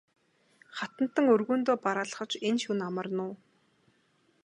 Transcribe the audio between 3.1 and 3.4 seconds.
уу?